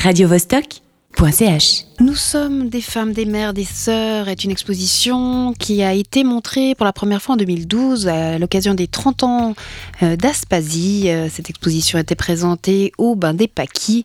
[0.00, 1.84] radiovostok.ch.
[2.00, 6.74] Nous sommes des femmes, des mères, des sœurs est une exposition qui a été montrée
[6.74, 9.54] pour la première fois en 2012 à l'occasion des 30 ans
[10.02, 11.10] euh, d'Aspasie.
[11.10, 14.04] Euh, Cette exposition a été présentée au Bain des Paquis.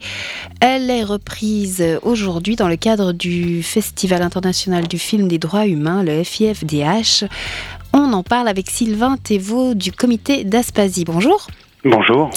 [0.59, 6.03] Elle est reprise aujourd'hui dans le cadre du Festival international du film des droits humains,
[6.03, 7.23] le FIFDH.
[7.93, 11.05] On en parle avec Sylvain Thévaux du comité d'Aspasie.
[11.05, 11.47] Bonjour.
[11.85, 12.31] Bonjour.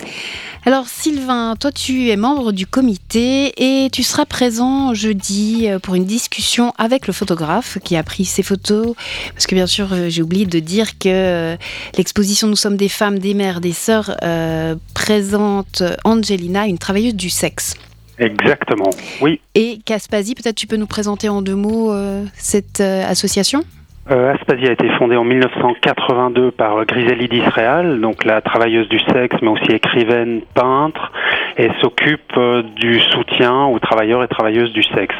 [0.64, 5.94] Alors Sylvain, toi tu es membre du comité et tu seras présent jeudi euh, pour
[5.94, 8.94] une discussion avec le photographe qui a pris ces photos.
[9.32, 11.56] Parce que bien sûr, euh, j'ai oublié de dire que euh,
[11.96, 17.30] l'exposition Nous sommes des femmes, des mères, des sœurs euh, présente Angelina, une travailleuse du
[17.30, 17.74] sexe.
[18.18, 18.90] Exactement,
[19.20, 19.40] oui.
[19.54, 23.62] Et Caspasie, peut-être tu peux nous présenter en deux mots euh, cette euh, association?
[24.10, 29.36] Euh, Aspasie a été fondée en 1982 par Griselide Israël, donc la travailleuse du sexe,
[29.42, 31.12] mais aussi écrivaine, peintre,
[31.58, 35.14] et s'occupe euh, du soutien aux travailleurs et travailleuses du sexe.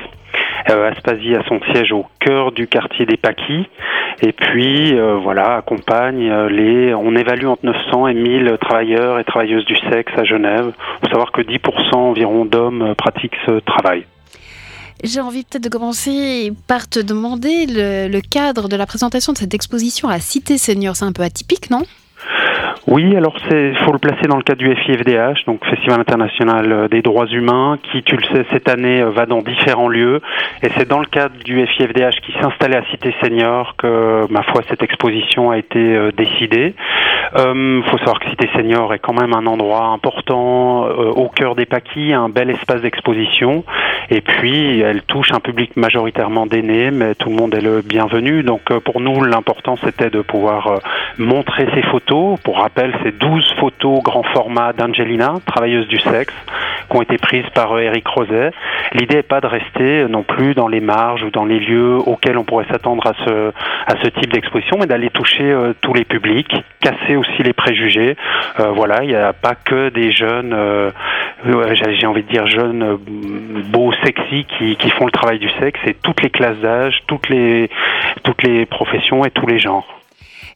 [0.70, 3.68] Euh, Aspasie a son siège au cœur du quartier des Paquis,
[4.21, 6.95] et puis euh, voilà accompagne euh, les.
[6.95, 10.73] On évalue entre 900 et 1000 travailleurs et travailleuses du sexe à Genève.
[10.73, 14.05] Il faut savoir que 10% environ d'hommes euh, pratiquent ce travail.
[15.04, 19.55] J'ai envie peut-être de commencer par te demander le, cadre de la présentation de cette
[19.55, 20.96] exposition à Cité Senior.
[20.96, 21.82] C'est un peu atypique, non?
[22.87, 26.88] Oui, alors c'est faut le placer dans le cadre du FIFDH, donc Festival international euh,
[26.88, 30.23] des droits humains, qui, tu le sais, cette année euh, va dans différents lieux.
[30.63, 34.62] Et c'est dans le cadre du FIFDH qui s'installait à Cité Senior que, ma foi,
[34.71, 36.74] cette exposition a été euh, décidée.
[37.37, 41.66] Il faut savoir que Cité Senior est quand même un endroit important au cœur des
[41.66, 43.65] Paquis, un bel espace d'exposition.
[44.10, 48.42] Et puis, elle touche un public majoritairement d'aînés, mais tout le monde est le bienvenu.
[48.42, 50.78] Donc, euh, pour nous, l'important, c'était de pouvoir euh,
[51.18, 52.40] montrer ces photos.
[52.40, 56.34] Pour rappel, c'est 12 photos grand format d'Angelina, travailleuse du sexe,
[56.90, 58.52] qui ont été prises par euh, Eric Roset.
[58.95, 62.38] L'idée n'est pas de rester non plus dans les marges ou dans les lieux auxquels
[62.38, 63.52] on pourrait s'attendre à ce,
[63.87, 68.16] à ce type d'exposition, mais d'aller toucher tous les publics, casser aussi les préjugés.
[68.59, 70.56] Voilà, il n'y a pas que des jeunes,
[71.47, 72.97] euh, j'ai envie de dire jeunes, euh,
[73.71, 75.78] beaux, sexy, qui, qui font le travail du sexe.
[75.84, 77.71] C'est toutes les classes d'âge, toutes les,
[78.25, 79.87] toutes les professions et tous les genres.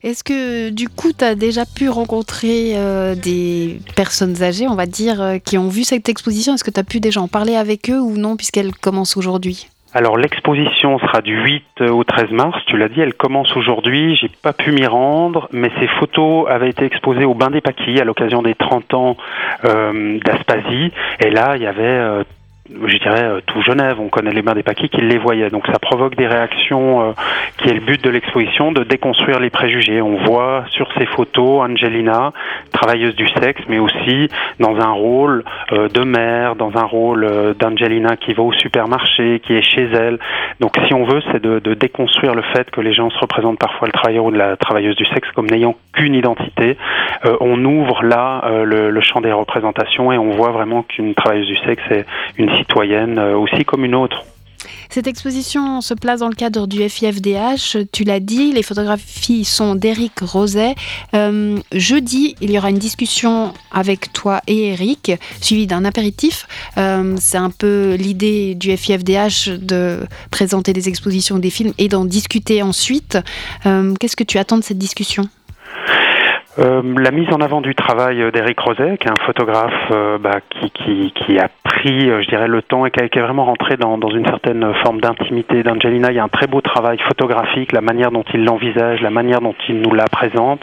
[0.03, 4.85] Est-ce que du coup, tu as déjà pu rencontrer euh, des personnes âgées, on va
[4.85, 6.53] dire, qui ont vu cette exposition?
[6.53, 9.69] Est-ce que tu as pu déjà en parler avec eux ou non, puisqu'elle commence aujourd'hui?
[9.95, 14.29] Alors l'exposition sera du 8 au 13 mars, tu l'as dit, elle commence aujourd'hui, j'ai
[14.41, 18.03] pas pu m'y rendre, mais ces photos avaient été exposées au Bain des Paquis à
[18.03, 19.17] l'occasion des 30 ans
[19.65, 21.83] euh, d'Aspasie, et là il y avait...
[21.83, 22.23] euh,
[22.69, 25.49] je dirais euh, tout Genève, on connaît les bains des paquis qui les voyaient.
[25.49, 27.11] Donc ça provoque des réactions euh,
[27.57, 30.01] qui est le but de l'exposition, de déconstruire les préjugés.
[30.01, 32.31] On voit sur ces photos Angelina,
[32.71, 34.29] travailleuse du sexe, mais aussi
[34.59, 39.53] dans un rôle euh, de mère, dans un rôle d'Angelina qui va au supermarché, qui
[39.53, 40.19] est chez elle.
[40.61, 43.59] Donc si on veut, c'est de, de déconstruire le fait que les gens se représentent
[43.59, 46.77] parfois le travailleur ou la travailleuse du sexe comme n'ayant qu'une identité.
[47.25, 51.47] Euh, on ouvre là euh, le, champ des représentations et on voit vraiment qu'une travailleuse
[51.47, 52.05] du sexe est
[52.37, 54.25] une citoyenne euh, aussi comme une autre.
[54.89, 59.75] Cette exposition se place dans le cadre du FIFDH, tu l'as dit, les photographies sont
[59.75, 60.75] d'Éric Roset.
[61.73, 65.11] Jeudi, il y aura une discussion avec toi et Eric,
[65.41, 66.47] suivie d'un apéritif.
[66.75, 72.61] C'est un peu l'idée du FIFDH de présenter des expositions, des films et d'en discuter
[72.61, 73.17] ensuite.
[73.63, 75.27] Qu'est-ce que tu attends de cette discussion?
[76.59, 80.37] Euh, la mise en avant du travail d'Éric Roset, qui est un photographe euh, bah,
[80.51, 83.45] qui, qui, qui a pris, euh, je dirais, le temps et qui, a- est vraiment
[83.45, 86.11] rentré dans, une certaine forme d'intimité d'Angelina.
[86.11, 89.41] Il y a un très beau travail photographique, la manière dont il l'envisage, la manière
[89.41, 90.61] dont il nous la présente.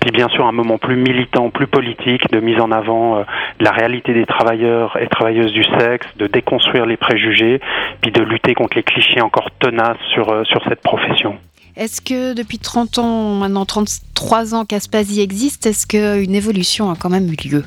[0.00, 3.24] Puis bien sûr un moment plus militant, plus politique, de mise en avant
[3.60, 7.60] la réalité des travailleurs et travailleuses du sexe, de déconstruire les préjugés,
[8.02, 11.36] puis de lutter contre les clichés encore tenaces sur, sur cette profession.
[11.80, 17.08] Est-ce que depuis 30 ans, maintenant 33 ans qu'Aspasie existe, est-ce qu'une évolution a quand
[17.08, 17.64] même eu lieu?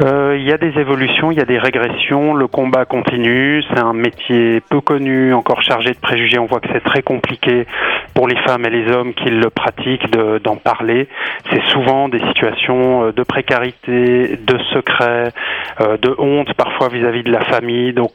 [0.00, 3.78] Euh, Il y a des évolutions, il y a des régressions, le combat continue, c'est
[3.80, 7.66] un métier peu connu, encore chargé de préjugés, on voit que c'est très compliqué
[8.12, 11.08] pour les femmes et les hommes qui le pratiquent de- d'en parler.
[11.50, 15.32] C'est souvent des situations euh, de précarité, de secret,
[15.80, 17.92] euh, de honte parfois vis-à-vis de la famille.
[17.92, 18.12] Donc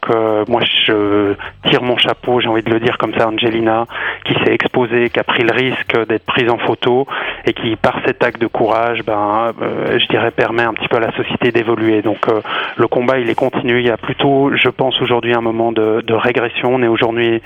[0.50, 1.34] moi je
[1.70, 3.86] tire mon chapeau, j'ai envie de le dire comme ça, Angelina,
[4.26, 7.06] qui s'est exposée, qui a pris le risque d'être prise en photo
[7.46, 10.98] et qui par cet acte de courage, ben, euh, je dirais, permet un petit peu
[10.98, 12.02] à la société d'évoluer.
[12.02, 12.42] Donc euh,
[12.78, 13.80] le combat, il est continu.
[13.80, 16.70] Il y a plutôt, je pense, aujourd'hui un moment de, de régression.
[16.76, 17.42] On est aujourd'hui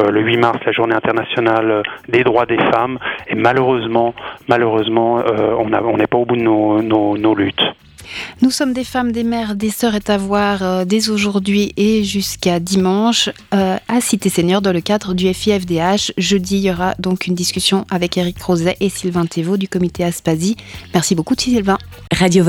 [0.00, 2.98] euh, le 8 mars, la journée internationale des droits des femmes,
[3.28, 4.14] et malheureusement,
[4.48, 7.67] malheureusement, euh, on a- on n'est pas au bout de nos, nos, nos luttes.
[8.42, 12.04] Nous sommes des femmes, des mères, des sœurs est à voir euh, dès aujourd'hui et
[12.04, 16.12] jusqu'à dimanche euh, à Cité Seigneur dans le cadre du FIFDH.
[16.16, 20.04] Jeudi, il y aura donc une discussion avec Eric Roset et Sylvain Thévaux du comité
[20.04, 20.56] Aspasie.
[20.94, 21.78] Merci beaucoup Sylvain.
[22.12, 22.44] Radio